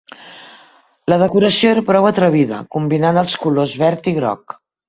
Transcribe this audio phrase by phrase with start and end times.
[1.13, 4.61] La decoració era prou atrevida, combinant els colors verd i groc.